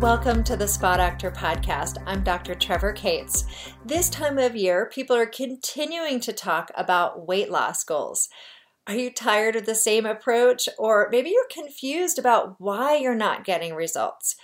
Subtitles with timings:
[0.00, 1.96] Welcome to the Spa Doctor podcast.
[2.06, 2.54] I'm Dr.
[2.54, 3.44] Trevor Cates.
[3.84, 8.28] This time of year, people are continuing to talk about weight loss goals.
[8.86, 13.44] Are you tired of the same approach, or maybe you're confused about why you're not
[13.44, 14.36] getting results?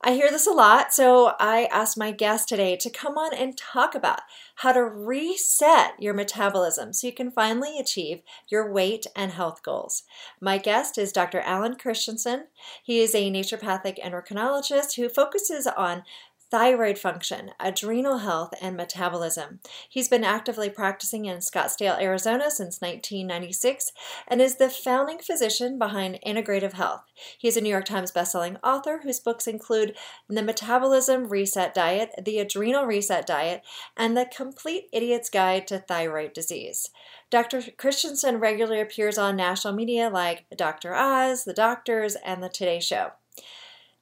[0.00, 3.56] I hear this a lot, so I asked my guest today to come on and
[3.56, 4.20] talk about
[4.54, 10.04] how to reset your metabolism so you can finally achieve your weight and health goals.
[10.40, 11.40] My guest is Dr.
[11.40, 12.46] Alan Christianson.
[12.80, 16.04] He is a naturopathic endocrinologist who focuses on
[16.50, 19.60] thyroid function, adrenal health, and metabolism.
[19.88, 23.92] He's been actively practicing in Scottsdale, Arizona since 1996
[24.26, 27.02] and is the founding physician behind Integrative Health.
[27.36, 29.96] He is a New York Times bestselling author whose books include
[30.28, 33.62] The Metabolism Reset Diet, The Adrenal Reset Diet,
[33.96, 36.90] and The Complete Idiot's Guide to Thyroid Disease.
[37.30, 37.62] Dr.
[37.76, 40.94] Christianson regularly appears on national media like Dr.
[40.94, 43.10] Oz, The Doctors, and The Today Show.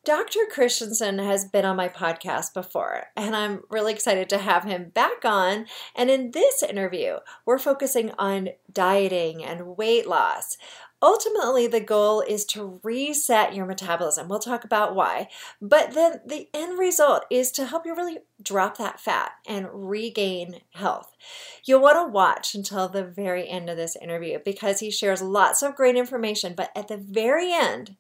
[0.07, 0.47] Dr.
[0.49, 5.25] Christianson has been on my podcast before, and I'm really excited to have him back
[5.25, 5.67] on.
[5.97, 10.59] And in this interview, we're focusing on dieting and weight loss.
[11.03, 14.29] Ultimately, the goal is to reset your metabolism.
[14.29, 15.27] We'll talk about why.
[15.61, 20.61] But then the end result is to help you really drop that fat and regain
[20.71, 21.11] health.
[21.65, 25.63] You'll want to watch until the very end of this interview because he shares lots
[25.63, 26.55] of great information.
[26.57, 27.97] But at the very end,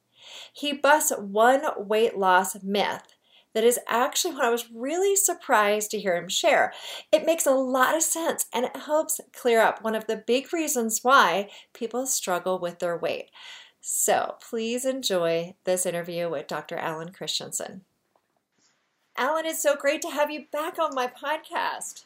[0.57, 3.15] he busts one weight loss myth
[3.53, 6.73] that is actually what I was really surprised to hear him share.
[7.12, 10.55] It makes a lot of sense and it helps clear up one of the big
[10.55, 13.31] reasons why people struggle with their weight.
[13.83, 16.77] So please enjoy this interview with Dr.
[16.77, 17.83] Alan Christianson.
[19.15, 22.05] Alan, it's so great to have you back on my podcast.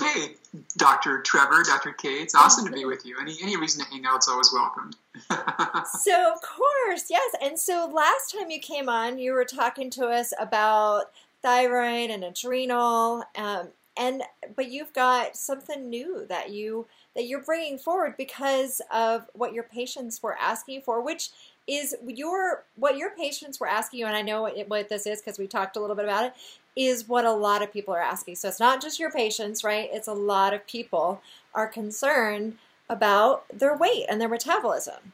[0.00, 0.34] Hey,
[0.76, 1.20] Dr.
[1.22, 1.92] Trevor, Dr.
[1.92, 3.16] K, it's awesome to be with you.
[3.20, 4.96] Any any reason to hang out is always welcomed.
[6.00, 7.34] so, of course, yes.
[7.42, 11.10] And so, last time you came on, you were talking to us about
[11.42, 14.22] thyroid and adrenal, um, and
[14.56, 19.64] but you've got something new that you that you're bringing forward because of what your
[19.64, 21.30] patients were asking for, which
[21.66, 25.38] is your what your patients were asking you, and I know what this is because
[25.38, 26.34] we talked a little bit about it
[26.74, 28.36] is what a lot of people are asking.
[28.36, 29.88] So it's not just your patients, right?
[29.92, 31.20] It's a lot of people
[31.54, 32.56] are concerned
[32.88, 35.12] about their weight and their metabolism.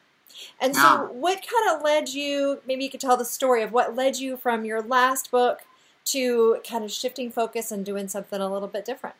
[0.60, 2.60] And so, what kind of led you?
[2.66, 5.62] Maybe you could tell the story of what led you from your last book
[6.06, 9.16] to kind of shifting focus and doing something a little bit different.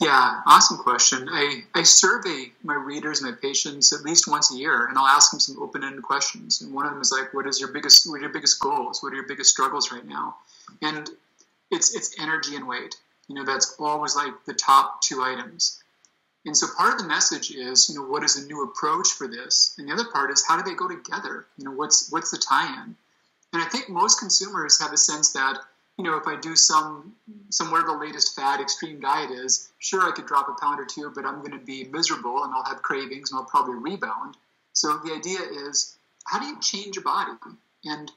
[0.00, 1.28] Yeah, awesome question.
[1.30, 5.30] I, I survey my readers, my patients, at least once a year, and I'll ask
[5.30, 6.60] them some open-ended questions.
[6.60, 8.08] And one of them is like, "What is your biggest?
[8.08, 9.02] What are your biggest goals?
[9.02, 10.36] What are your biggest struggles right now?"
[10.80, 11.08] And
[11.70, 12.96] it's it's energy and weight.
[13.28, 15.82] You know, that's always like the top two items.
[16.44, 19.28] And so part of the message is, you know, what is a new approach for
[19.28, 19.76] this?
[19.78, 21.46] And the other part is how do they go together?
[21.56, 22.96] You know, what's what's the tie-in?
[23.52, 25.58] And I think most consumers have a sense that
[25.98, 27.14] you know, if I do some
[27.50, 30.86] some whatever the latest fad extreme diet is, sure I could drop a pound or
[30.86, 34.36] two, but I'm going to be miserable and I'll have cravings and I'll probably rebound.
[34.72, 37.32] So the idea is, how do you change your body?
[37.84, 38.10] And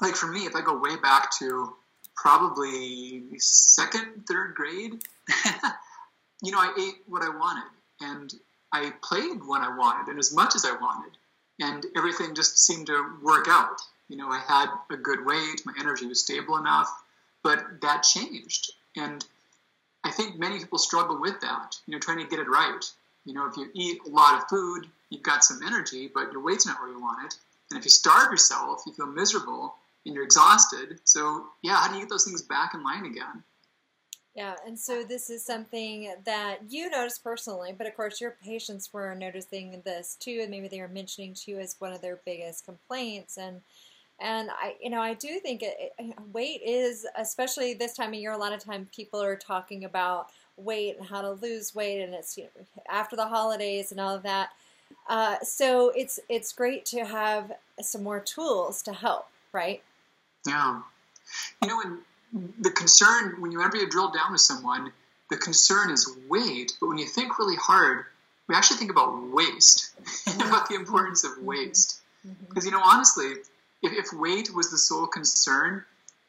[0.00, 1.74] like for me, if I go way back to
[2.14, 5.02] probably second, third grade,
[6.42, 7.70] you know, I ate what I wanted
[8.00, 8.32] and
[8.72, 11.12] I played when I wanted and as much as I wanted,
[11.58, 13.80] and everything just seemed to work out.
[14.08, 16.90] You know, I had a good weight, my energy was stable enough,
[17.42, 18.72] but that changed.
[18.96, 19.24] And
[20.04, 22.84] I think many people struggle with that, you know, trying to get it right.
[23.24, 26.42] You know, if you eat a lot of food, you've got some energy, but your
[26.42, 27.38] weight's not where you want it.
[27.70, 29.74] And if you starve yourself, you feel miserable
[30.06, 31.00] and you're exhausted.
[31.04, 33.42] So, yeah, how do you get those things back in line again?
[34.36, 38.92] Yeah, and so this is something that you noticed personally, but of course your patients
[38.92, 42.20] were noticing this too, and maybe they were mentioning to you as one of their
[42.24, 43.38] biggest complaints.
[43.38, 43.62] And
[44.18, 45.94] and I, you know, I do think it,
[46.32, 50.28] weight is, especially this time of year, a lot of time people are talking about
[50.56, 54.14] weight and how to lose weight, and it's you know, after the holidays and all
[54.14, 54.50] of that.
[55.08, 59.82] Uh, so it's it's great to have some more tools to help, right?
[60.46, 60.80] Yeah,
[61.62, 64.92] you know, and the concern when you ever you drill down with someone,
[65.30, 68.04] the concern is weight, but when you think really hard,
[68.48, 69.90] we actually think about waist,
[70.36, 72.66] about the importance of waist, because mm-hmm.
[72.66, 73.34] you know, honestly
[73.82, 75.84] if, if weight was the sole concern,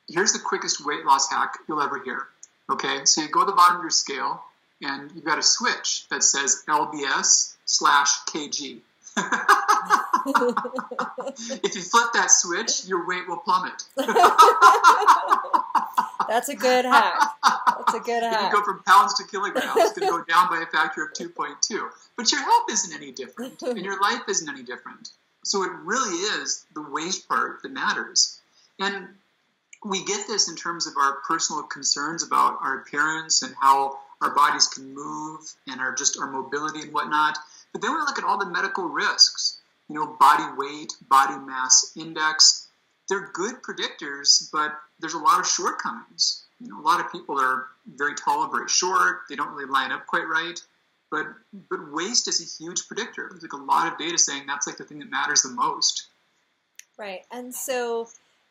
[0.07, 2.27] here's the quickest weight loss hack you'll ever hear.
[2.69, 4.43] Okay, so you go to the bottom of your scale
[4.81, 8.79] and you've got a switch that says LBS slash KG.
[10.27, 13.83] if you flip that switch, your weight will plummet.
[16.27, 17.19] That's a good hack.
[17.43, 18.51] That's a good hack.
[18.51, 19.71] You go from pounds to kilograms.
[19.75, 21.89] It's going to go down by a factor of 2.2.
[22.17, 25.09] But your health isn't any different, and your life isn't any different.
[25.43, 28.39] So it really is the waist part that matters.
[28.79, 29.07] And
[29.85, 34.33] we get this in terms of our personal concerns about our appearance and how our
[34.33, 37.37] bodies can move and our just our mobility and whatnot.
[37.71, 39.56] But then we look at all the medical risks.
[39.89, 42.67] You know, body weight, body mass index.
[43.09, 46.43] They're good predictors, but there's a lot of shortcomings.
[46.59, 49.21] You know, a lot of people are very tall very short.
[49.29, 50.59] They don't really line up quite right.
[51.09, 51.27] But
[51.69, 53.27] but waist is a huge predictor.
[53.29, 56.07] There's like a lot of data saying that's like the thing that matters the most.
[56.97, 57.21] Right.
[57.31, 58.09] And so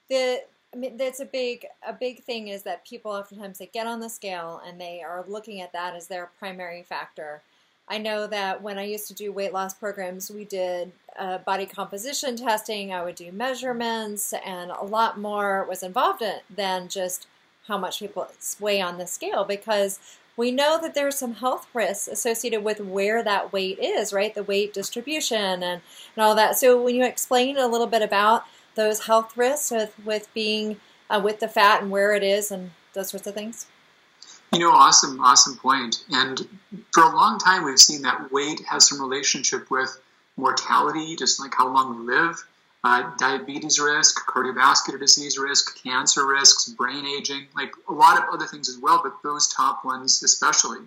[0.08, 0.42] the
[0.72, 4.00] I mean, that's a big a big thing is that people oftentimes they get on
[4.00, 7.42] the scale and they are looking at that as their primary factor.
[7.88, 11.66] I know that when I used to do weight loss programs, we did uh, body
[11.66, 12.92] composition testing.
[12.92, 17.26] I would do measurements, and a lot more was involved in than just
[17.68, 18.28] how much people
[18.60, 19.98] weigh on the scale because
[20.36, 24.34] we know that there's some health risks associated with where that weight is, right?
[24.34, 25.82] The weight distribution and, and
[26.18, 26.58] all that.
[26.58, 28.44] So when you explain a little bit about
[28.74, 30.78] those health risks with, with being
[31.08, 33.66] uh, with the fat and where it is and those sorts of things?
[34.56, 36.02] You know, awesome, awesome point.
[36.08, 36.40] And
[36.90, 40.00] for a long time, we've seen that weight has some relationship with
[40.38, 42.42] mortality, just like how long we live,
[42.82, 48.46] uh, diabetes risk, cardiovascular disease risk, cancer risks, brain aging, like a lot of other
[48.46, 50.78] things as well, but those top ones especially.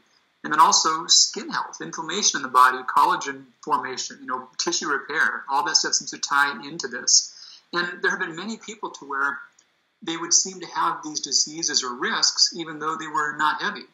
[0.43, 5.43] And then also skin health, inflammation in the body, collagen formation, you know, tissue repair,
[5.47, 7.35] all that stuff seems to tie into this.
[7.71, 9.37] And there have been many people to where
[10.01, 13.85] they would seem to have these diseases or risks even though they were not heavy.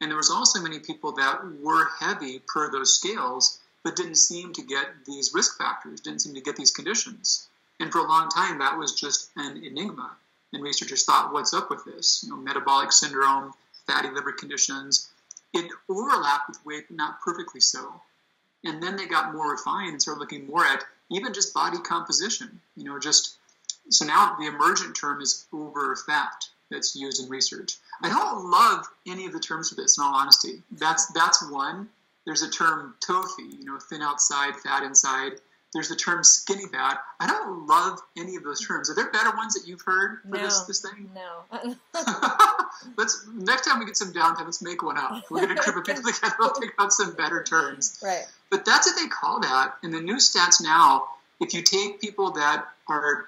[0.00, 4.52] And there was also many people that were heavy per those scales, but didn't seem
[4.52, 7.48] to get these risk factors, didn't seem to get these conditions.
[7.80, 10.10] And for a long time, that was just an enigma.
[10.52, 12.22] And researchers thought, what's up with this?
[12.22, 13.54] You know, metabolic syndrome,
[13.86, 15.08] fatty liver conditions.
[15.54, 18.00] It overlapped with weight, but not perfectly so.
[18.64, 22.60] And then they got more refined and started looking more at even just body composition.
[22.76, 23.36] You know, just
[23.90, 27.74] so now the emergent term is over fat that's used in research.
[28.02, 30.62] I don't love any of the terms for this, in all honesty.
[30.72, 31.88] That's that's one.
[32.24, 35.32] There's a term TOFI, you know, thin outside, fat inside.
[35.72, 36.98] There's the term skinny fat.
[37.20, 38.88] I don't love any of those terms.
[38.90, 41.10] Are there better ones that you've heard for no, this this thing?
[41.14, 41.44] No.
[42.96, 45.24] let's next time we get some downtime, let's make one up.
[45.30, 46.34] We're gonna group of people together.
[46.38, 48.00] We'll pick out some better terms.
[48.02, 48.24] Right.
[48.50, 49.74] But that's what they call that.
[49.82, 51.08] And the new stats now,
[51.40, 53.26] if you take people that are,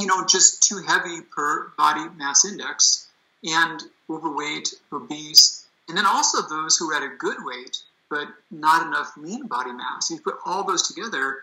[0.00, 3.08] you know, just too heavy per body mass index
[3.44, 8.86] and overweight, obese, and then also those who are at a good weight but not
[8.86, 11.38] enough lean body mass, you put all those together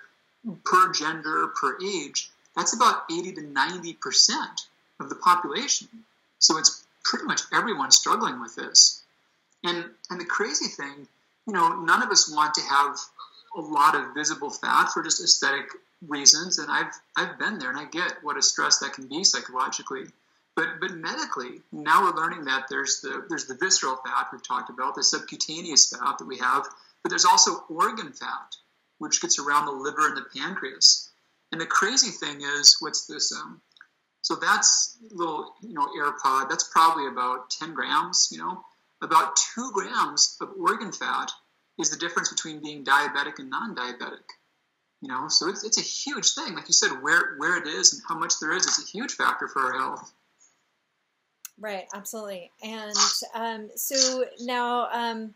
[0.65, 4.36] per gender, per age, that's about 80 to 90%
[5.00, 5.88] of the population.
[6.39, 9.01] So it's pretty much everyone struggling with this.
[9.63, 11.07] And, and the crazy thing
[11.48, 13.00] you know, none of us want to have
[13.56, 15.70] a lot of visible fat for just aesthetic
[16.08, 19.24] reasons, and I've I've been there, and I get what a stress that can be
[19.24, 20.06] psychologically.
[20.56, 24.70] But but medically, now we're learning that there's the there's the visceral fat we've talked
[24.70, 26.68] about, the subcutaneous fat that we have,
[27.04, 28.56] but there's also organ fat,
[29.00, 31.10] which gets around the liver and the pancreas.
[31.52, 33.32] And the crazy thing is, what's this?
[33.32, 33.62] Um,
[34.22, 36.50] so that's little, you know, AirPod.
[36.50, 38.66] That's probably about 10 grams, you know
[39.02, 41.32] about two grams of organ fat
[41.79, 44.24] is the difference between being diabetic and non-diabetic.
[45.01, 46.55] You know, so it's, it's a huge thing.
[46.55, 49.13] Like you said, where where it is and how much there is is a huge
[49.13, 50.12] factor for our health.
[51.60, 52.51] Right, absolutely.
[52.63, 52.96] And
[53.34, 55.34] um, so now, um,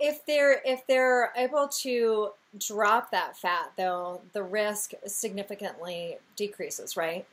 [0.00, 7.26] if they're if they're able to drop that fat, though, the risk significantly decreases, right?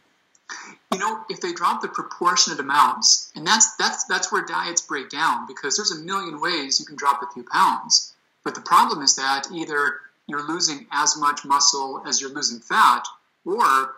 [0.91, 5.09] You know, if they drop the proportionate amounts, and that's that's that's where diets break
[5.09, 8.13] down because there's a million ways you can drop a few pounds.
[8.43, 13.03] But the problem is that either you're losing as much muscle as you're losing fat,
[13.45, 13.95] or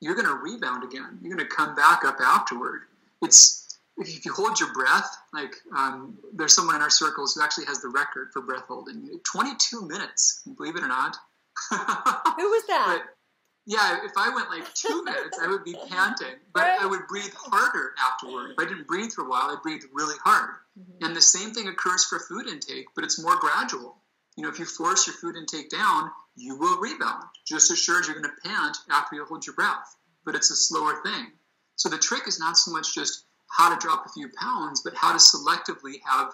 [0.00, 1.18] you're going to rebound again.
[1.22, 2.82] You're going to come back up afterward.
[3.22, 7.66] It's if you hold your breath, like um, there's someone in our circles who actually
[7.66, 10.42] has the record for breath holding, 22 minutes.
[10.56, 11.16] Believe it or not.
[11.70, 11.76] Who
[12.48, 13.02] was that?
[13.02, 13.14] But,
[13.70, 17.32] yeah, if I went like two minutes, I would be panting, but I would breathe
[17.36, 18.50] harder afterward.
[18.50, 20.56] If I didn't breathe for a while, I breathed really hard.
[20.76, 21.04] Mm-hmm.
[21.04, 23.94] And the same thing occurs for food intake, but it's more gradual.
[24.36, 28.00] You know, if you force your food intake down, you will rebound, just as sure
[28.00, 29.94] as you're going to pant after you hold your breath.
[30.24, 31.30] But it's a slower thing.
[31.76, 33.24] So the trick is not so much just
[33.56, 36.32] how to drop a few pounds, but how to selectively have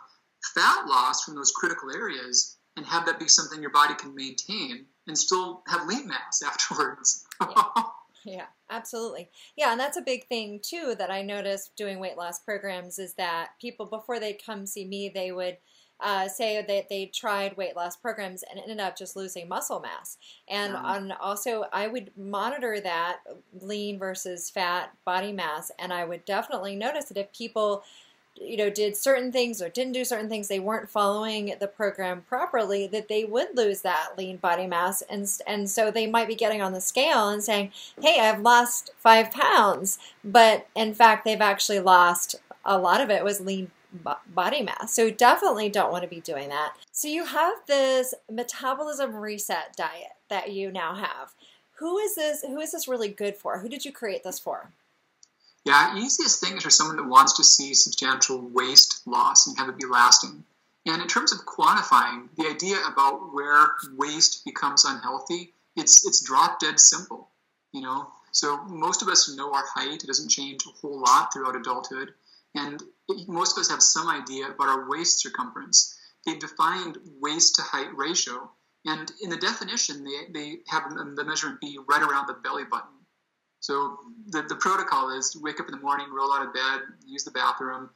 [0.54, 4.86] fat loss from those critical areas and have that be something your body can maintain
[5.06, 7.26] and still have lean mass afterwards.
[7.40, 7.64] yeah.
[8.24, 9.30] Yeah, absolutely.
[9.56, 13.14] Yeah, and that's a big thing too that I noticed doing weight loss programs is
[13.14, 15.58] that people before they come see me, they would
[16.00, 20.18] uh, say that they tried weight loss programs and ended up just losing muscle mass.
[20.48, 20.84] And Mhm.
[20.84, 23.20] on also, I would monitor that
[23.52, 27.84] lean versus fat body mass, and I would definitely notice that if people
[28.40, 32.22] you know did certain things or didn't do certain things they weren't following the program
[32.28, 35.02] properly that they would lose that lean body mass.
[35.02, 38.90] And and so they might be getting on the scale and saying hey i've lost
[38.98, 39.98] five pounds.
[40.24, 43.70] But in fact they've actually lost a lot of it was lean
[44.34, 44.92] body mass.
[44.92, 46.74] So definitely don't want to be doing that.
[46.92, 51.34] So you have this metabolism reset diet that you now have.
[51.76, 53.58] Who is this who is this really good for?
[53.58, 54.70] Who did you create this for
[55.66, 59.68] Yeah, easiest thing is for someone that wants to see substantial waist loss and have
[59.68, 60.44] it be lasting.
[60.86, 66.60] And in terms of quantifying, the idea about where waist becomes unhealthy, it's it's drop
[66.60, 67.30] dead simple.
[67.72, 71.32] You know, so most of us know our height; it doesn't change a whole lot
[71.32, 72.14] throughout adulthood,
[72.54, 75.98] and it, most of us have some idea about our waist circumference.
[76.24, 78.52] They've defined waist to height ratio,
[78.84, 82.95] and in the definition, they they have the measurement be right around the belly button.
[83.66, 87.24] So the, the protocol is wake up in the morning, roll out of bed, use
[87.24, 87.90] the bathroom,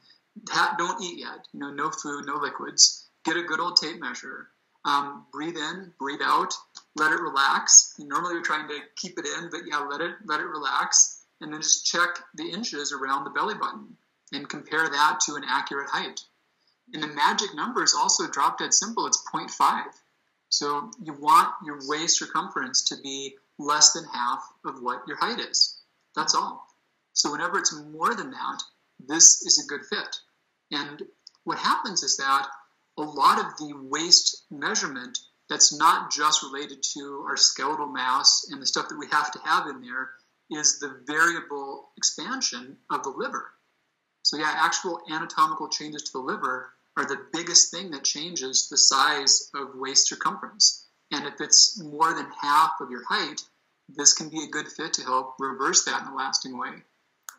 [0.49, 3.07] ha- don't eat yet, you know, no food, no liquids.
[3.23, 4.49] Get a good old tape measure.
[4.83, 6.53] Um, breathe in, breathe out,
[6.97, 7.93] let it relax.
[7.97, 11.53] Normally we're trying to keep it in, but yeah, let it let it relax, and
[11.53, 13.95] then just check the inches around the belly button
[14.33, 16.19] and compare that to an accurate height.
[16.93, 19.05] And the magic number is also drop dead simple.
[19.05, 19.83] It's 0.5.
[20.49, 25.39] So you want your waist circumference to be less than half of what your height
[25.39, 25.81] is.
[26.15, 26.67] That's all.
[27.13, 28.63] So whenever it's more than that,
[28.99, 30.19] this is a good fit.
[30.71, 31.03] And
[31.43, 32.47] what happens is that
[32.97, 35.17] a lot of the waist measurement
[35.49, 39.39] that's not just related to our skeletal mass and the stuff that we have to
[39.39, 40.11] have in there
[40.51, 43.51] is the variable expansion of the liver.
[44.23, 48.77] So yeah, actual anatomical changes to the liver are the biggest thing that changes the
[48.77, 50.87] size of waist circumference.
[51.11, 53.41] And if it's more than half of your height,
[53.95, 56.71] this can be a good fit to help reverse that in a lasting way.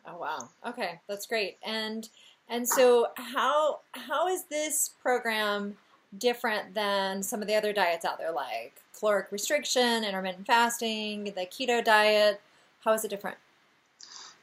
[0.05, 0.49] Oh wow.
[0.65, 1.57] Okay, that's great.
[1.63, 2.07] And
[2.49, 5.77] and so how how is this program
[6.17, 11.45] different than some of the other diets out there like caloric restriction, intermittent fasting, the
[11.45, 12.41] keto diet?
[12.83, 13.37] How is it different?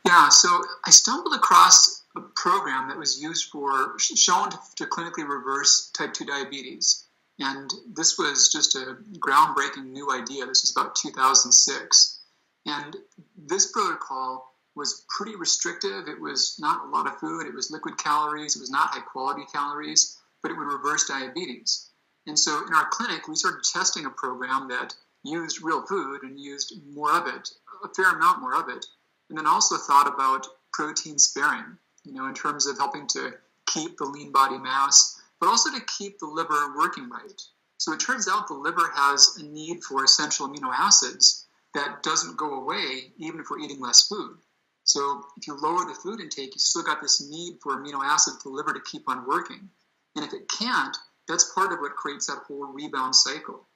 [0.06, 0.48] Yeah, so
[0.86, 6.14] I stumbled across a program that was used for shown to, to clinically reverse type
[6.14, 7.04] 2 diabetes.
[7.40, 10.46] And this was just a groundbreaking new idea.
[10.46, 12.20] This was about 2006.
[12.66, 12.96] And
[13.36, 16.06] this protocol was pretty restrictive.
[16.06, 19.00] It was not a lot of food, it was liquid calories, it was not high
[19.00, 21.90] quality calories, but it would reverse diabetes.
[22.26, 24.94] And so in our clinic, we started testing a program that
[25.24, 27.50] used real food and used more of it,
[27.82, 28.86] a fair amount more of it,
[29.28, 33.32] and then also thought about protein sparing, you know, in terms of helping to
[33.66, 37.40] keep the lean body mass, but also to keep the liver working right.
[37.78, 42.36] So it turns out the liver has a need for essential amino acids that doesn't
[42.36, 44.36] go away even if we're eating less food.
[44.84, 48.42] So if you lower the food intake, you still got this need for amino acids
[48.42, 49.70] for the liver to keep on working.
[50.16, 50.96] And if it can't,
[51.28, 53.66] that's part of what creates that whole rebound cycle.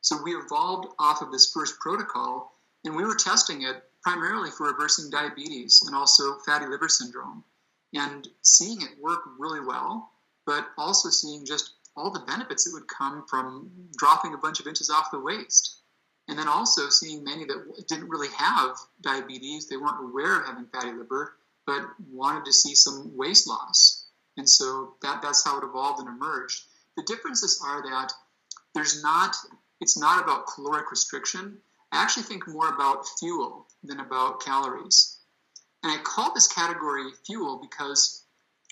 [0.00, 2.52] So we evolved off of this first protocol,
[2.84, 7.44] and we were testing it primarily for reversing diabetes and also fatty liver syndrome,
[7.92, 10.10] and seeing it work really well,
[10.50, 14.66] but also seeing just all the benefits that would come from dropping a bunch of
[14.66, 15.76] inches off the waist.
[16.26, 20.66] And then also seeing many that didn't really have diabetes, they weren't aware of having
[20.72, 21.36] fatty liver,
[21.68, 24.06] but wanted to see some waist loss.
[24.36, 26.64] And so that, that's how it evolved and emerged.
[26.96, 28.12] The differences are that
[28.74, 29.36] there's not,
[29.80, 31.58] it's not about caloric restriction.
[31.92, 35.16] I actually think more about fuel than about calories.
[35.84, 38.24] And I call this category fuel because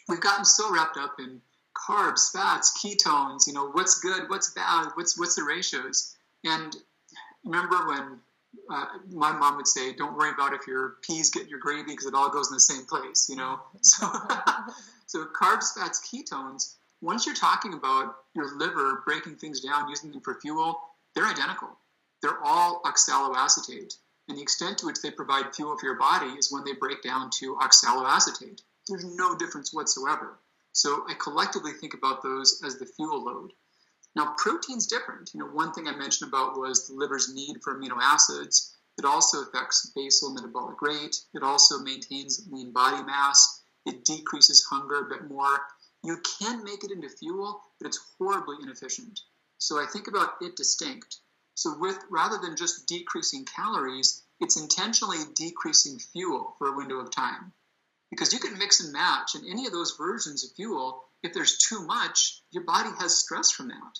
[0.08, 1.40] we've gotten so wrapped up in
[1.78, 6.16] carbs, fats, ketones, you know, what's good, what's bad, what's what's the ratios.
[6.44, 6.75] And
[7.44, 8.20] remember when
[8.70, 12.06] uh, my mom would say, "Don't worry about if your peas get your gravy because
[12.06, 13.61] it all goes in the same place," you know.
[13.82, 14.06] So,
[15.06, 16.75] so carbs, fats, ketones.
[17.00, 20.80] Once you're talking about your liver breaking things down, using them for fuel,
[21.14, 21.68] they're identical.
[22.23, 23.97] They're all oxaloacetate,
[24.28, 27.02] and the extent to which they provide fuel for your body is when they break
[27.02, 28.61] down to oxaloacetate.
[28.88, 30.38] There's no difference whatsoever.
[30.78, 33.52] So I collectively think about those as the fuel load.
[34.14, 35.35] Now, protein's different.
[35.35, 38.76] You know, one thing I mentioned about was the liver's need for amino acids.
[38.97, 41.16] It also affects basal metabolic rate.
[41.35, 43.61] It also maintains lean body mass.
[43.87, 45.66] It decreases hunger a bit more.
[46.04, 49.18] You can make it into fuel, but it's horribly inefficient.
[49.58, 51.18] So I think about it distinct.
[51.56, 57.11] So with rather than just decreasing calories, it's intentionally decreasing fuel for a window of
[57.11, 57.52] time.
[58.10, 61.04] Because you can mix and match in any of those versions of fuel.
[61.22, 63.98] If there's too much, your body has stress from that.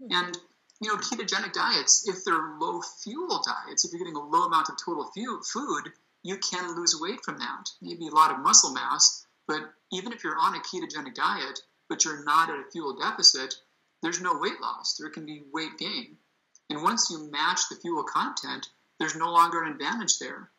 [0.00, 0.12] Hmm.
[0.12, 0.38] And
[0.80, 4.68] you know, ketogenic diets, if they're low fuel diets, if you're getting a low amount
[4.68, 7.70] of total fuel, food, you can lose weight from that.
[7.82, 12.04] Maybe a lot of muscle mass, but even if you're on a ketogenic diet, but
[12.04, 13.54] you're not at a fuel deficit,
[14.02, 14.96] there's no weight loss.
[14.96, 16.18] There can be weight gain.
[16.70, 20.50] And once you match the fuel content, there's no longer an advantage there.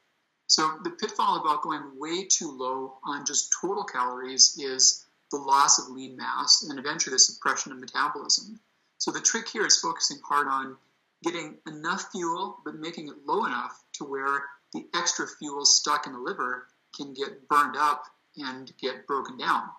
[0.50, 5.78] So the pitfall about going way too low on just total calories is the loss
[5.78, 8.60] of lean mass and eventually the suppression of metabolism.
[8.98, 10.76] So the trick here is focusing hard on
[11.24, 16.14] getting enough fuel, but making it low enough to where the extra fuel stuck in
[16.14, 16.66] the liver
[16.98, 19.70] can get burned up and get broken down.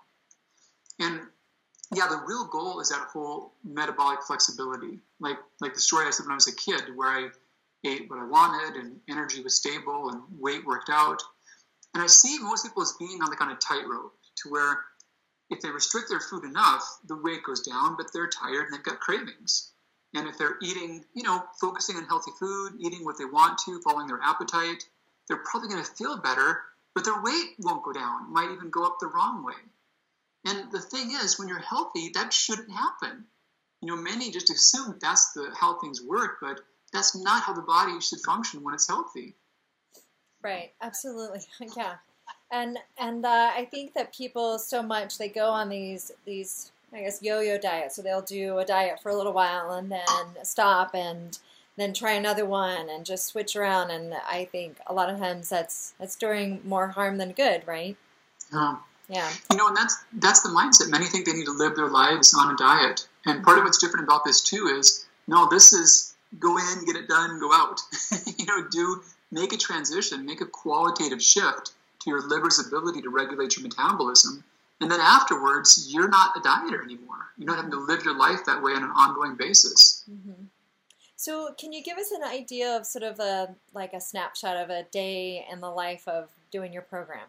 [1.00, 1.20] And
[1.92, 5.00] yeah, the real goal is that whole metabolic flexibility.
[5.18, 7.30] Like like the story I said when I was a kid, where I
[7.84, 11.22] ate what I wanted and energy was stable and weight worked out.
[11.94, 14.80] And I see most people as being on the kind of tightrope to where
[15.50, 18.82] if they restrict their food enough, the weight goes down, but they're tired and they've
[18.82, 19.72] got cravings.
[20.14, 23.80] And if they're eating, you know, focusing on healthy food, eating what they want to,
[23.82, 24.84] following their appetite,
[25.28, 26.62] they're probably going to feel better,
[26.94, 28.32] but their weight won't go down.
[28.32, 29.54] Might even go up the wrong way.
[30.44, 33.26] And the thing is, when you're healthy, that shouldn't happen.
[33.82, 36.60] You know, many just assume that's the how things work, but
[36.92, 39.34] that's not how the body should function when it's healthy.
[40.42, 40.72] Right.
[40.80, 41.40] Absolutely.
[41.76, 41.94] Yeah
[42.52, 47.02] and and uh, I think that people so much they go on these these I
[47.02, 47.96] guess yo-yo diets.
[47.96, 51.38] So they'll do a diet for a little while and then stop and
[51.76, 53.90] then try another one and just switch around.
[53.90, 57.96] And I think a lot of times that's that's doing more harm than good, right?
[58.52, 58.76] Yeah.
[59.08, 59.30] Yeah.
[59.50, 60.90] You know, and that's that's the mindset.
[60.90, 63.78] Many think they need to live their lives on a diet, and part of what's
[63.78, 67.80] different about this too is no, this is go in, get it done, go out.
[68.38, 73.10] you know, do make a transition, make a qualitative shift to your liver's ability to
[73.10, 74.44] regulate your metabolism.
[74.80, 77.18] And then afterwards, you're not a dieter anymore.
[77.36, 80.04] You're not having to live your life that way on an ongoing basis.
[80.10, 80.44] Mm-hmm.
[81.16, 84.70] So, can you give us an idea of sort of a like a snapshot of
[84.70, 87.26] a day in the life of doing your program?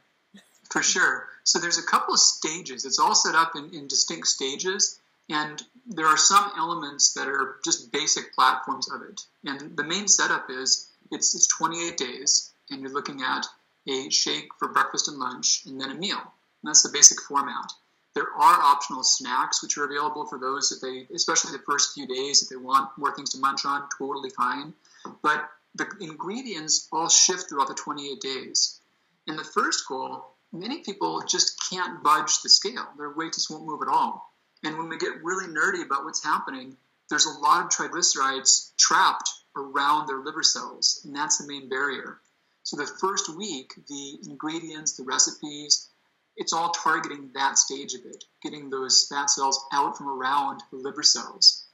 [0.69, 1.27] For sure.
[1.43, 2.85] So, there's a couple of stages.
[2.85, 5.00] It's all set up in, in distinct stages,
[5.31, 9.21] and there are some elements that are just basic platforms of it.
[9.45, 13.45] And the main setup is it's, it's 28 days, and you're looking at
[13.87, 16.19] a shake for breakfast and lunch, and then a meal.
[16.19, 17.71] And that's the basic format.
[18.13, 22.05] There are optional snacks which are available for those if they, especially the first few
[22.05, 24.73] days, if they want more things to munch on, totally fine.
[25.21, 28.79] But the ingredients all shift throughout the 28 days.
[29.27, 32.87] In the first goal, many people just can't budge the scale.
[32.97, 34.30] Their weight just won't move at all.
[34.63, 36.77] And when we get really nerdy about what's happening,
[37.09, 42.19] there's a lot of triglycerides trapped around their liver cells, and that's the main barrier.
[42.63, 45.89] So the first week, the ingredients, the recipes,
[46.37, 50.77] it's all targeting that stage of it, getting those fat cells out from around the
[50.77, 51.65] liver cells.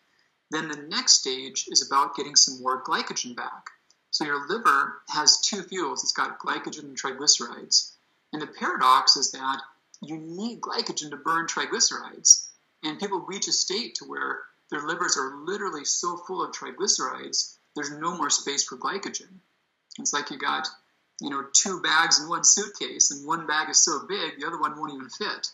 [0.50, 3.68] Then the next stage is about getting some more glycogen back.
[4.12, 7.92] So your liver has two fuels it's got glycogen and triglycerides.
[8.34, 9.62] And the paradox is that
[10.02, 12.47] you need glycogen to burn triglycerides.
[12.88, 14.40] And people reach a state to where
[14.72, 19.28] their livers are literally so full of triglycerides, there's no more space for glycogen.
[20.00, 20.70] It's like you got,
[21.20, 24.58] you know, two bags in one suitcase, and one bag is so big, the other
[24.58, 25.52] one won't even fit.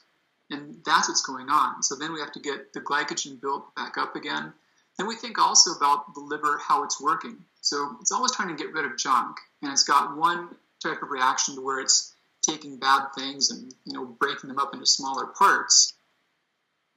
[0.51, 1.81] And that's what's going on.
[1.81, 4.53] So then we have to get the glycogen built back up again.
[4.99, 7.37] Then we think also about the liver, how it's working.
[7.61, 10.49] So it's always trying to get rid of junk, and it's got one
[10.83, 14.75] type of reaction to where it's taking bad things and you know breaking them up
[14.75, 15.93] into smaller parts.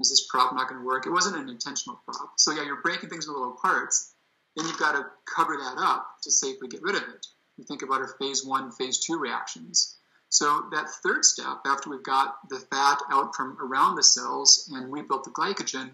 [0.00, 1.06] Is this prop not going to work?
[1.06, 2.32] It wasn't an intentional prop.
[2.36, 4.14] So yeah, you're breaking things into little parts.
[4.56, 7.26] Then you've got to cover that up to safely get rid of it
[7.58, 9.96] we think about our phase one, phase two reactions.
[10.28, 14.92] So that third step, after we've got the fat out from around the cells and
[14.92, 15.90] rebuilt the glycogen,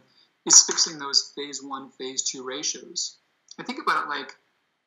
[0.46, 3.18] is fixing those phase one, phase two ratios.
[3.58, 4.34] I think about it like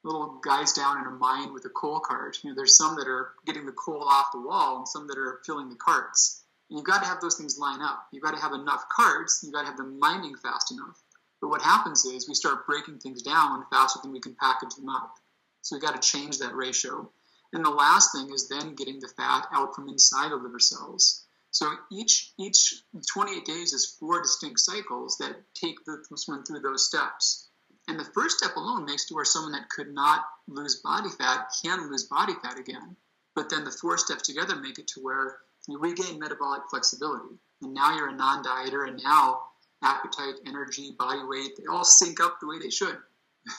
[0.03, 2.39] little guys down in a mine with a coal cart.
[2.43, 5.17] You know, there's some that are getting the coal off the wall and some that
[5.17, 6.43] are filling the carts.
[6.69, 8.07] You've got to have those things line up.
[8.11, 9.41] You've got to have enough cards.
[9.43, 11.01] you've got to have them mining fast enough.
[11.41, 14.89] But what happens is we start breaking things down faster than we can package them
[14.89, 15.19] up.
[15.61, 17.11] So we've got to change that ratio.
[17.53, 21.23] And the last thing is then getting the fat out from inside the liver cells.
[21.51, 26.85] So each each 28 days is four distinct cycles that take the someone through those
[26.85, 27.47] steps.
[27.87, 31.53] And the first step alone makes to where someone that could not lose body fat
[31.63, 32.97] can lose body fat again.
[33.35, 37.35] But then the four steps together make it to where you regain metabolic flexibility.
[37.61, 39.41] And now you're a non-dieter, and now
[39.83, 42.97] appetite, energy, body weight, they all sync up the way they should.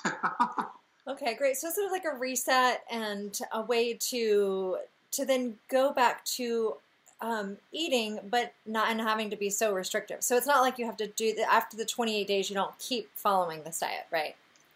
[1.09, 1.57] okay, great.
[1.57, 4.79] So it's sort of like a reset and a way to
[5.13, 6.77] to then go back to
[7.21, 10.23] um, eating, but not and having to be so restrictive.
[10.23, 12.51] So it's not like you have to do the, after the 28 days.
[12.51, 14.35] You don't keep following this diet, right?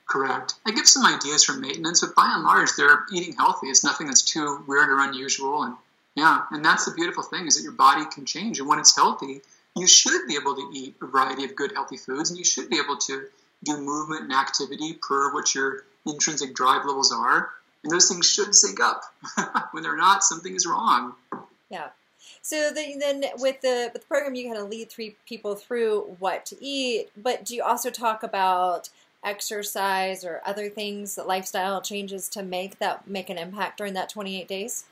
[0.09, 0.55] Correct.
[0.67, 3.69] I give some ideas for maintenance, but by and large, they're eating healthy.
[3.69, 5.77] It's nothing that's too weird or unusual, and
[6.17, 8.95] yeah, and that's the beautiful thing is that your body can change, and when it's
[8.95, 9.41] healthy,
[9.77, 12.69] you should be able to eat a variety of good, healthy foods, and you should
[12.69, 13.27] be able to
[13.63, 17.51] do movement and activity per what your intrinsic drive levels are,
[17.85, 19.03] and those things should sync up.
[19.73, 21.15] when they're not, something is wrong.
[21.71, 21.89] Yeah.
[22.43, 26.17] So the, then with the with the program, you kind of lead three people through
[26.19, 28.89] what to eat, but do you also talk about
[29.23, 34.49] exercise or other things, lifestyle changes to make that make an impact during that 28
[34.49, 34.85] days?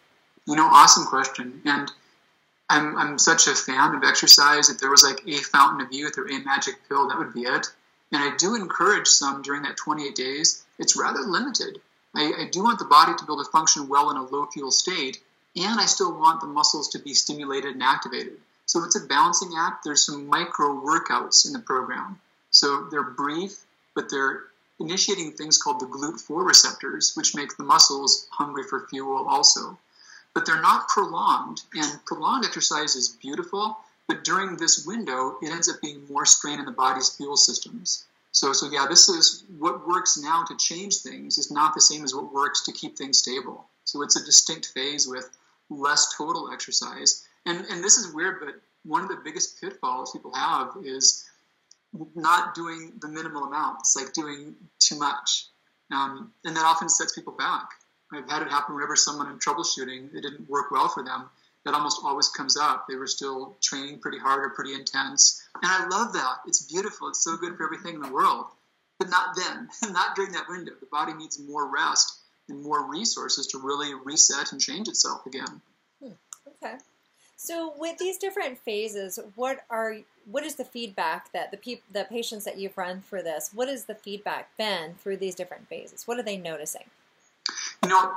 [0.48, 1.60] You know, awesome question.
[1.66, 1.92] And
[2.70, 4.70] I'm, I'm such a fan of exercise.
[4.70, 7.42] If there was like a fountain of youth or a magic pill, that would be
[7.42, 7.66] it.
[8.12, 10.64] And I do encourage some during that 28 days.
[10.78, 11.82] It's rather limited.
[12.16, 14.46] I, I do want the body to be able to function well in a low
[14.46, 15.20] fuel state,
[15.54, 18.38] and I still want the muscles to be stimulated and activated.
[18.64, 19.84] So it's a balancing act.
[19.84, 22.18] There's some micro workouts in the program.
[22.52, 24.44] So they're brief, but they're
[24.80, 29.76] initiating things called the GLUT4 receptors, which make the muscles hungry for fuel also.
[30.38, 35.68] But they're not prolonged, and prolonged exercise is beautiful, but during this window, it ends
[35.68, 38.04] up being more strain in the body's fuel systems.
[38.30, 42.04] So, so yeah, this is what works now to change things is not the same
[42.04, 43.66] as what works to keep things stable.
[43.82, 45.28] So it's a distinct phase with
[45.70, 47.26] less total exercise.
[47.44, 51.28] And, and this is weird, but one of the biggest pitfalls people have is
[52.14, 55.46] not doing the minimal amounts, like doing too much.
[55.90, 57.70] Um, and that often sets people back.
[58.12, 61.28] I've had it happen whenever someone in troubleshooting, it didn't work well for them
[61.64, 62.86] that almost always comes up.
[62.88, 65.46] They were still training pretty hard or pretty intense.
[65.62, 66.36] And I love that.
[66.46, 67.08] It's beautiful.
[67.08, 68.46] It's so good for everything in the world.
[68.98, 70.72] But not then, not during that window.
[70.80, 72.18] The body needs more rest
[72.48, 75.60] and more resources to really reset and change itself again.
[76.02, 76.12] Hmm.
[76.48, 76.76] Okay.
[77.36, 82.04] So with these different phases, what are what is the feedback that the people the
[82.04, 86.06] patients that you've run through this, what has the feedback been through these different phases?
[86.06, 86.84] What are they noticing?
[87.82, 88.12] You know,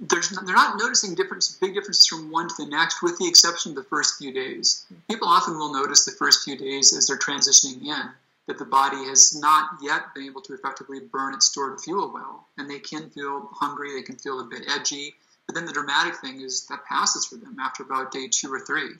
[0.00, 3.72] there's they're not noticing difference, big differences from one to the next, with the exception
[3.72, 4.86] of the first few days.
[5.08, 8.10] People often will notice the first few days as they're transitioning in
[8.46, 12.46] that the body has not yet been able to effectively burn its stored fuel well,
[12.58, 15.14] and they can feel hungry, they can feel a bit edgy.
[15.46, 18.60] But then the dramatic thing is that passes for them after about day two or
[18.60, 18.90] three,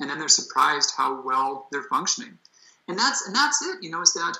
[0.00, 2.38] and then they're surprised how well they're functioning.
[2.88, 3.82] And that's and that's it.
[3.82, 4.38] You know, is that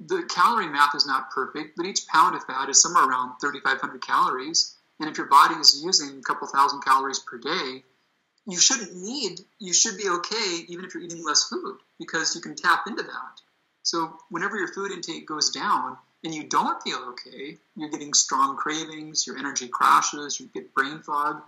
[0.00, 4.00] the calorie math is not perfect, but each pound of fat is somewhere around 3,500
[4.00, 4.74] calories.
[5.00, 7.84] And if your body is using a couple thousand calories per day,
[8.46, 12.40] you shouldn't need, you should be okay even if you're eating less food because you
[12.40, 13.40] can tap into that.
[13.82, 18.56] So whenever your food intake goes down and you don't feel okay, you're getting strong
[18.56, 21.42] cravings, your energy crashes, you get brain fog.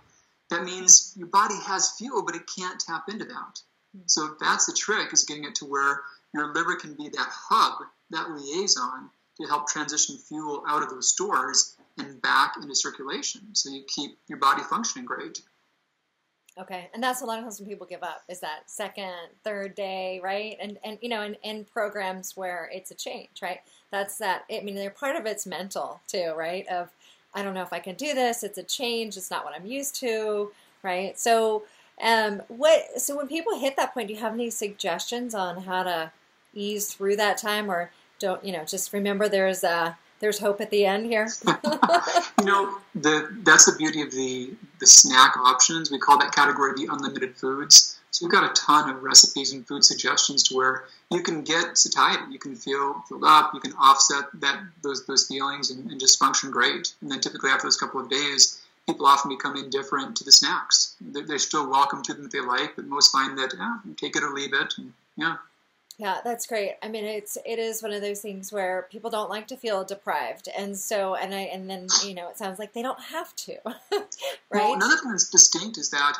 [0.49, 3.61] That means your body has fuel, but it can't tap into that.
[3.95, 4.01] Hmm.
[4.05, 6.01] So that's the trick is getting it to where
[6.33, 11.09] your liver can be that hub, that liaison to help transition fuel out of those
[11.09, 15.41] stores and back into circulation so you keep your body functioning great.
[16.59, 19.13] Okay, and that's a lot of times when people give up is that second,
[19.43, 20.57] third day, right?
[20.61, 23.59] And and you know, in, in programs where it's a change, right?
[23.89, 24.43] That's that.
[24.51, 26.67] I mean, they're part of it's mental too, right?
[26.67, 26.89] Of
[27.33, 28.43] I don't know if I can do this.
[28.43, 29.15] It's a change.
[29.15, 30.51] It's not what I'm used to,
[30.83, 31.17] right?
[31.17, 31.63] So,
[32.01, 33.01] um, what?
[33.01, 36.11] So when people hit that point, do you have any suggestions on how to
[36.53, 38.63] ease through that time, or don't you know?
[38.65, 41.27] Just remember, there's a there's hope at the end here.
[42.39, 45.91] you know, the, that's the beauty of the, the snack options.
[45.91, 47.99] We call that category the unlimited foods.
[48.11, 51.77] So we've got a ton of recipes and food suggestions to where you can get
[51.77, 55.99] satiety, you can feel filled up, you can offset that those those feelings and, and
[55.99, 56.93] just function great.
[57.01, 60.95] And then typically after those couple of days, people often become indifferent to the snacks.
[60.99, 64.17] They're, they're still welcome to them if they like, but most find that yeah, take
[64.17, 64.73] it or leave it.
[64.77, 65.37] And, yeah.
[66.01, 66.77] Yeah, that's great.
[66.81, 69.83] I mean, it's it is one of those things where people don't like to feel
[69.83, 73.35] deprived, and so and I and then you know it sounds like they don't have
[73.35, 73.57] to,
[73.91, 74.03] right?
[74.49, 76.17] Well, another thing that's distinct is that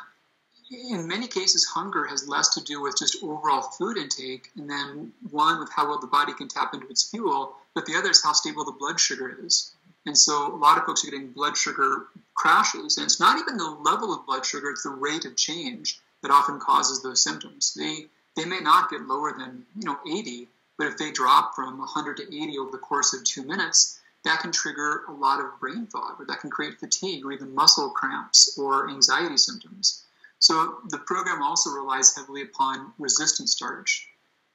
[0.69, 5.13] in many cases hunger has less to do with just overall food intake, and then
[5.31, 8.23] one with how well the body can tap into its fuel, but the other is
[8.23, 9.71] how stable the blood sugar is.
[10.05, 13.57] And so a lot of folks are getting blood sugar crashes, and it's not even
[13.57, 17.73] the level of blood sugar; it's the rate of change that often causes those symptoms.
[17.73, 21.77] They they may not get lower than you know 80, but if they drop from
[21.77, 25.59] 100 to 80 over the course of two minutes, that can trigger a lot of
[25.59, 30.03] brain fog, or that can create fatigue, or even muscle cramps or anxiety symptoms.
[30.39, 34.07] So the program also relies heavily upon resistant starch,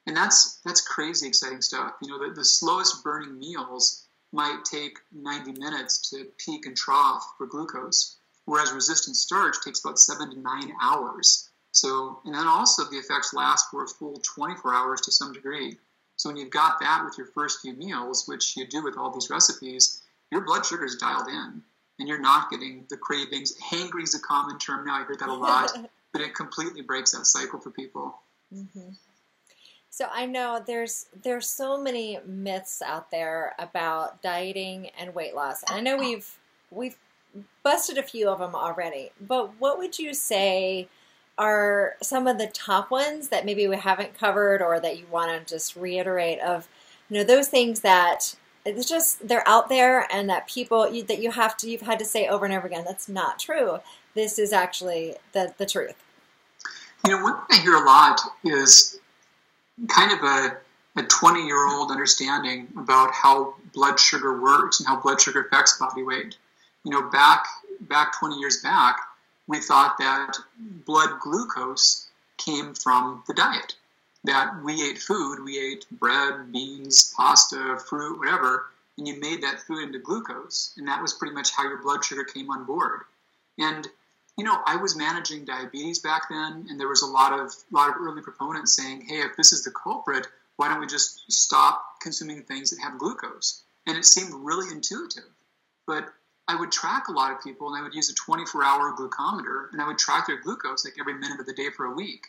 [0.05, 1.93] and that's that's crazy exciting stuff.
[2.01, 7.33] You know, the, the slowest burning meals might take 90 minutes to peak and trough
[7.37, 11.46] for glucose, whereas resistant starch takes about seven to nine hours.
[11.77, 15.77] So, and then also the effects last for a full 24 hours to some degree.
[16.15, 19.11] So when you've got that with your first few meals, which you do with all
[19.11, 21.61] these recipes, your blood sugar is dialed in,
[21.99, 23.55] and you're not getting the cravings.
[23.59, 24.95] Hangry is a common term now.
[24.95, 25.71] I hear that a lot,
[26.13, 28.17] but it completely breaks that cycle for people.
[28.51, 28.89] Mm-hmm.
[29.91, 35.63] So I know there's there's so many myths out there about dieting and weight loss.
[35.69, 36.27] And I know we've
[36.71, 36.97] we've
[37.63, 39.11] busted a few of them already.
[39.21, 40.87] But what would you say
[41.37, 45.31] are some of the top ones that maybe we haven't covered or that you want
[45.31, 46.67] to just reiterate of
[47.09, 51.19] you know those things that it's just they're out there and that people you, that
[51.19, 53.79] you have to you've had to say over and over again that's not true.
[54.13, 55.95] This is actually the, the truth.
[57.05, 58.99] You know one thing i hear a lot is
[59.87, 60.57] kind of a,
[60.99, 65.77] a 20 year old understanding about how blood sugar works and how blood sugar affects
[65.77, 66.35] body weight.
[66.83, 67.45] You know back
[67.81, 68.97] back 20 years back
[69.47, 70.37] we thought that
[70.85, 72.07] blood glucose
[72.37, 73.75] came from the diet.
[74.23, 79.61] That we ate food, we ate bread, beans, pasta, fruit, whatever, and you made that
[79.61, 80.73] food into glucose.
[80.77, 83.01] And that was pretty much how your blood sugar came on board.
[83.57, 83.87] And
[84.37, 87.89] you know, I was managing diabetes back then, and there was a lot of lot
[87.89, 91.99] of early proponents saying, "Hey, if this is the culprit, why don't we just stop
[92.01, 95.31] consuming things that have glucose?" And it seemed really intuitive,
[95.87, 96.13] but
[96.47, 99.71] I would track a lot of people and I would use a 24 hour glucometer
[99.71, 102.27] and I would track their glucose like every minute of the day for a week.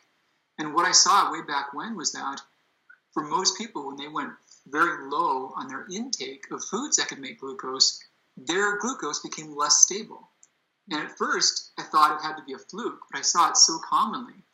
[0.59, 2.41] And what I saw way back when was that
[3.13, 4.33] for most people, when they went
[4.67, 8.03] very low on their intake of foods that could make glucose,
[8.37, 10.29] their glucose became less stable.
[10.91, 13.57] And at first, I thought it had to be a fluke, but I saw it
[13.57, 14.45] so commonly.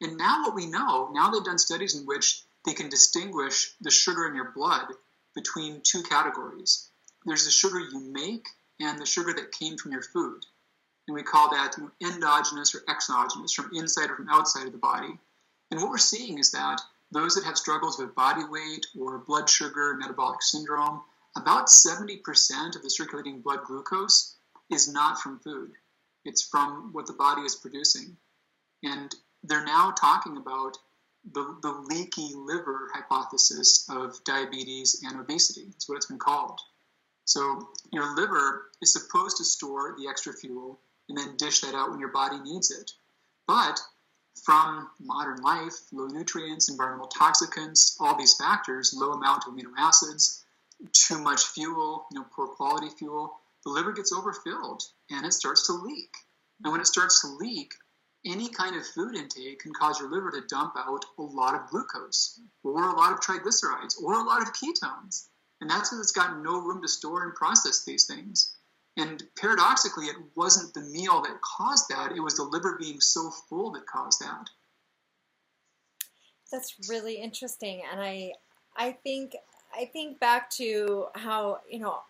[0.00, 3.90] And now, what we know, now they've done studies in which they can distinguish the
[3.90, 4.88] sugar in your blood
[5.34, 6.88] between two categories.
[7.24, 8.46] There's the sugar you make,
[8.80, 10.44] and the sugar that came from your food.
[11.06, 15.18] And we call that endogenous or exogenous, from inside or from outside of the body.
[15.70, 16.80] And what we're seeing is that
[17.12, 21.02] those that have struggles with body weight or blood sugar, metabolic syndrome,
[21.36, 24.36] about 70% of the circulating blood glucose
[24.70, 25.72] is not from food.
[26.24, 28.16] It's from what the body is producing.
[28.82, 30.76] And they're now talking about
[31.32, 35.66] the, the leaky liver hypothesis of diabetes and obesity.
[35.66, 36.60] That's what it's been called.
[37.30, 41.90] So your liver is supposed to store the extra fuel and then dish that out
[41.90, 42.90] when your body needs it.
[43.46, 43.78] But
[44.44, 50.44] from modern life, low nutrients, environmental toxicants, all these factors, low amount of amino acids,
[50.92, 55.68] too much fuel, you know, poor quality fuel, the liver gets overfilled and it starts
[55.68, 56.12] to leak.
[56.64, 57.74] And when it starts to leak,
[58.26, 61.68] any kind of food intake can cause your liver to dump out a lot of
[61.68, 65.28] glucose or a lot of triglycerides or a lot of ketones.
[65.60, 68.56] And that's because it's got no room to store and process these things.
[68.96, 73.30] And paradoxically, it wasn't the meal that caused that, it was the liver being so
[73.30, 74.48] full that caused that.
[76.50, 77.82] That's really interesting.
[77.90, 78.32] And I
[78.76, 79.36] I think
[79.74, 82.00] I think back to how, you know,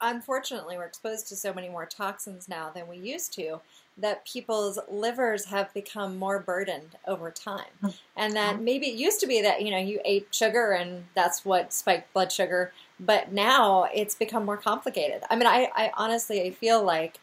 [0.00, 3.60] unfortunately we're exposed to so many more toxins now than we used to
[3.98, 7.64] that people's livers have become more burdened over time.
[7.82, 7.96] Mm-hmm.
[8.16, 11.44] And that maybe it used to be that, you know, you ate sugar and that's
[11.44, 15.22] what spiked blood sugar, but now it's become more complicated.
[15.30, 17.18] I mean, I, I honestly I feel like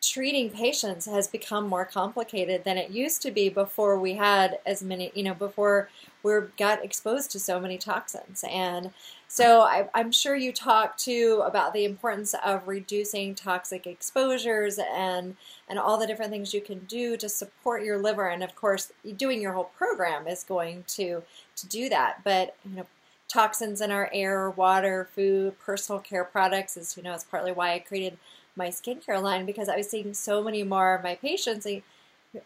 [0.00, 4.82] treating patients has become more complicated than it used to be before we had as
[4.82, 5.88] many, you know, before
[6.22, 8.44] we got exposed to so many toxins.
[8.48, 8.92] And
[9.26, 15.36] so I, am sure you talked too about the importance of reducing toxic exposures and
[15.68, 18.28] and all the different things you can do to support your liver.
[18.28, 21.22] And of course, doing your whole program is going to
[21.56, 22.20] to do that.
[22.24, 22.86] But you know,
[23.28, 27.74] toxins in our air, water, food, personal care products is you know is partly why
[27.74, 28.16] I created
[28.58, 31.66] my skincare line because I was seeing so many more of my patients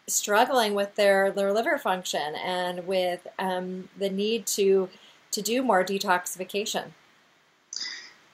[0.07, 4.89] struggling with their their liver function and with um, the need to
[5.33, 6.93] to do more detoxification?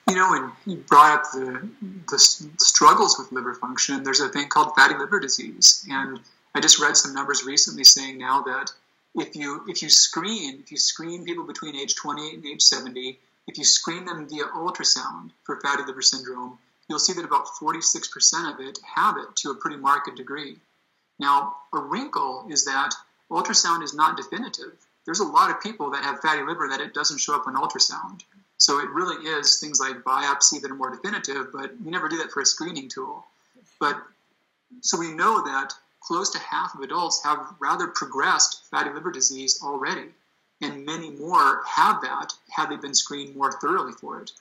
[0.07, 1.69] You know, when you brought up the,
[2.09, 2.17] the
[2.57, 5.85] struggles with liver function, there's a thing called fatty liver disease.
[5.89, 6.19] And
[6.55, 8.71] I just read some numbers recently saying now that
[9.15, 13.19] if you if you screen if you screen people between age 28 and age 70,
[13.47, 16.57] if you screen them via ultrasound for fatty liver syndrome,
[16.89, 20.57] you'll see that about 46% of it have it to a pretty marked degree.
[21.19, 22.91] Now, a wrinkle is that
[23.31, 24.73] ultrasound is not definitive
[25.09, 27.55] there's a lot of people that have fatty liver that it doesn't show up on
[27.55, 28.21] ultrasound.
[28.57, 32.17] So it really is things like biopsy that are more definitive, but we never do
[32.17, 33.25] that for a screening tool.
[33.79, 33.97] But
[34.81, 39.59] so we know that close to half of adults have rather progressed fatty liver disease
[39.63, 40.09] already,
[40.61, 44.31] and many more have that had they been screened more thoroughly for it.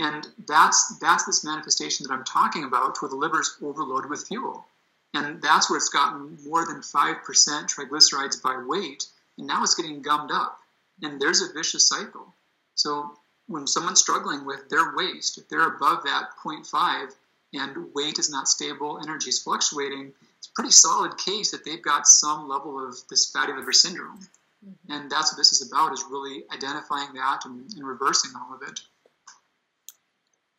[0.00, 4.64] And that's that's this manifestation that I'm talking about, where the liver's overloaded with fuel,
[5.12, 9.04] and that's where it's gotten more than five percent triglycerides by weight,
[9.36, 10.58] and now it's getting gummed up,
[11.02, 12.34] and there's a vicious cycle.
[12.76, 13.12] So
[13.46, 17.12] when someone's struggling with their waist, if they're above that 0.5
[17.52, 21.82] and weight is not stable, energy is fluctuating, it's a pretty solid case that they've
[21.82, 24.20] got some level of this fatty liver syndrome.
[24.64, 24.92] Mm-hmm.
[24.92, 28.62] And that's what this is about, is really identifying that and, and reversing all of
[28.62, 28.80] it.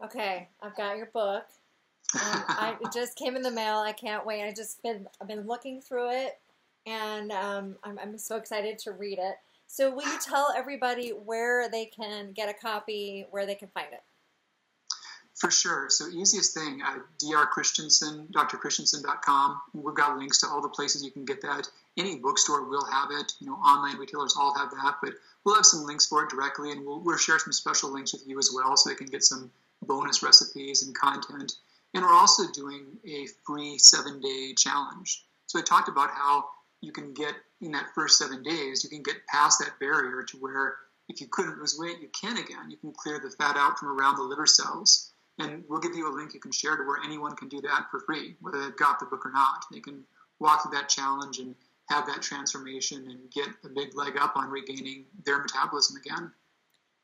[0.04, 1.46] Okay, I've got your book.
[2.16, 3.78] Um, I, it just came in the mail.
[3.78, 4.44] I can't wait.
[4.44, 6.40] I just been I've been looking through it,
[6.86, 9.36] and um, I'm, I'm so excited to read it.
[9.68, 13.88] So, will you tell everybody where they can get a copy, where they can find
[13.94, 14.04] it?
[15.36, 15.88] For sure.
[15.90, 17.48] So, easiest thing, uh, Dr.
[17.48, 19.62] Christianson, drchristianson.com.
[19.74, 21.68] We've got links to all the places you can get that.
[21.98, 23.34] Any bookstore will have it.
[23.40, 25.14] You know, online retailers all have that, but
[25.46, 28.28] we'll have some links for it directly, and we'll, we'll share some special links with
[28.28, 29.52] you as well, so they can get some
[29.82, 31.54] bonus recipes and content.
[31.94, 35.26] And we're also doing a free seven-day challenge.
[35.48, 36.46] So, I talked about how
[36.82, 40.38] you can get in that first seven days, you can get past that barrier to
[40.38, 40.76] where
[41.10, 42.70] if you couldn't lose weight, you can again.
[42.70, 45.12] You can clear the fat out from around the liver cells.
[45.40, 47.88] And we'll give you a link you can share to where anyone can do that
[47.90, 49.66] for free, whether they've got the book or not.
[49.72, 50.04] They can
[50.40, 51.56] walk through that challenge and
[51.90, 56.32] have that transformation and get a big leg up on regaining their metabolism again.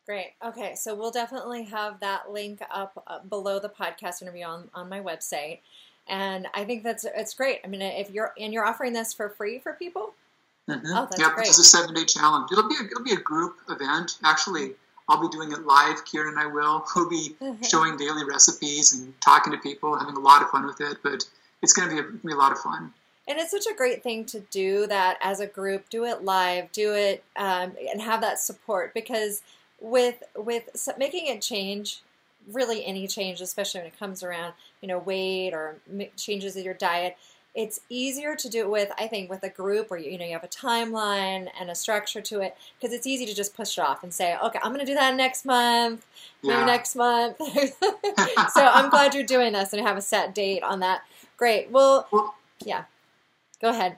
[0.07, 0.33] Great.
[0.43, 4.89] Okay, so we'll definitely have that link up uh, below the podcast interview on, on
[4.89, 5.59] my website
[6.09, 7.59] and I think that's it's great.
[7.63, 10.13] I mean, if you're and you're offering this for free for people.
[10.69, 10.85] Mm-hmm.
[10.87, 11.47] Oh, that's great.
[11.47, 12.49] it's a seven day challenge.
[12.51, 14.17] It'll be a, it'll be a group event.
[14.23, 14.71] Actually,
[15.07, 16.03] I'll be doing it live.
[16.05, 16.85] Kieran and I will.
[16.95, 20.81] We'll be showing daily recipes and talking to people, having a lot of fun with
[20.81, 20.97] it.
[21.03, 21.23] But
[21.61, 22.93] it's going to be a, be a lot of fun.
[23.29, 25.89] And it's such a great thing to do that as a group.
[25.89, 26.71] Do it live.
[26.71, 29.41] Do it um, and have that support because
[29.79, 30.63] with with
[30.97, 32.01] making a change
[32.51, 35.79] really any change, especially when it comes around, you know, weight or
[36.15, 37.17] changes in your diet,
[37.55, 40.25] it's easier to do it with, I think, with a group where you, you know
[40.25, 43.77] you have a timeline and a structure to it because it's easy to just push
[43.77, 46.05] it off and say, okay, I'm going to do that next month,
[46.43, 46.65] yeah.
[46.65, 47.37] next month.
[47.39, 51.01] so I'm glad you're doing this and have a set date on that.
[51.35, 51.71] Great.
[51.71, 52.83] Well, well yeah.
[53.59, 53.97] Go ahead.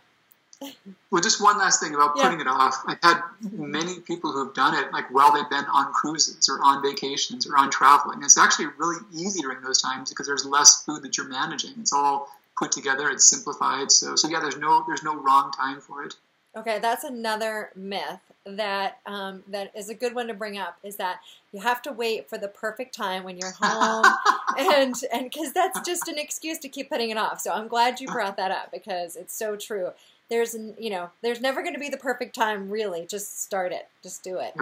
[1.10, 2.46] Well, just one last thing about putting yeah.
[2.46, 2.84] it off.
[2.86, 6.84] I've had many people who've done it like while they've been on cruises or on
[6.84, 8.20] vacations or on traveling.
[8.24, 11.72] It's actually really easy during those times because there's less food that you're managing.
[11.80, 13.10] It's all put together.
[13.10, 13.92] It's simplified.
[13.92, 16.16] So, so yeah, there's no there's no wrong time for it.
[16.56, 20.78] Okay, that's another myth that um, that is a good one to bring up.
[20.84, 21.22] Is that
[21.54, 24.06] you have to wait for the perfect time when you're home,
[24.58, 27.40] and and because that's just an excuse to keep putting it off.
[27.40, 29.92] So I'm glad you brought that up because it's so true
[30.30, 33.06] there's you know there's never going to be the perfect time really.
[33.06, 33.88] Just start it.
[34.04, 34.54] Just do it.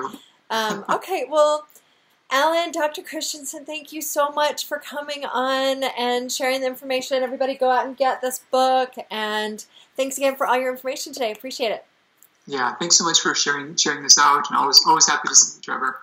[0.50, 1.68] Um, okay well
[2.30, 7.24] alan dr christianson thank you so much for coming on and sharing the information.
[7.24, 8.94] Everybody go out and get this book.
[9.10, 9.64] And
[9.96, 11.32] thanks again for all your information today.
[11.32, 11.86] Appreciate it.
[12.46, 14.50] Yeah thanks so much for sharing sharing this out.
[14.50, 16.00] And always always happy to see you trevor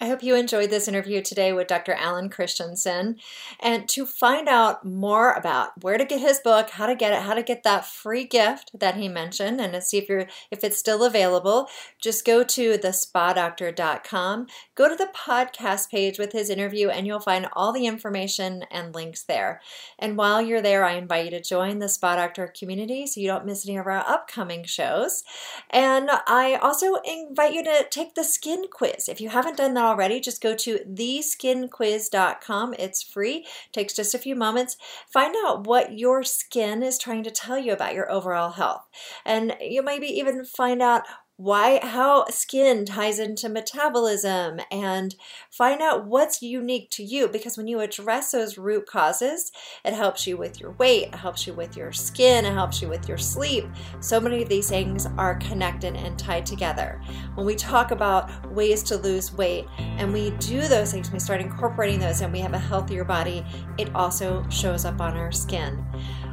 [0.00, 1.92] I hope you enjoyed this interview today with Dr.
[1.92, 3.16] Alan Christianson.
[3.58, 7.22] And to find out more about where to get his book, how to get it,
[7.22, 10.62] how to get that free gift that he mentioned, and to see if you're if
[10.62, 11.68] it's still available,
[12.00, 17.48] just go to thespadoctor.com, go to the podcast page with his interview, and you'll find
[17.54, 19.60] all the information and links there.
[19.98, 23.26] And while you're there, I invite you to join the Spa Doctor community so you
[23.26, 25.24] don't miss any of our upcoming shows.
[25.70, 29.08] And I also invite you to take the skin quiz.
[29.08, 32.74] If you haven't done that already, just go to theskinquiz.com.
[32.78, 34.76] It's free, takes just a few moments.
[35.12, 38.86] Find out what your skin is trying to tell you about your overall health.
[39.24, 41.02] And you maybe even find out
[41.38, 45.14] why how skin ties into metabolism and
[45.52, 49.52] find out what's unique to you because when you address those root causes
[49.84, 52.88] it helps you with your weight it helps you with your skin it helps you
[52.88, 53.64] with your sleep.
[54.00, 57.00] So many of these things are connected and tied together.
[57.36, 61.40] When we talk about ways to lose weight and we do those things we start
[61.40, 63.44] incorporating those and we have a healthier body
[63.78, 65.84] it also shows up on our skin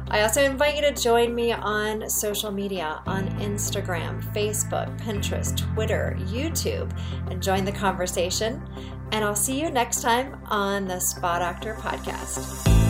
[0.08, 6.16] I also invite you to join me on social media on Instagram, Facebook, Pinterest, Twitter,
[6.26, 6.96] YouTube,
[7.28, 8.62] and join the conversation.
[9.12, 12.85] And I'll see you next time on the Spa Doctor Podcast.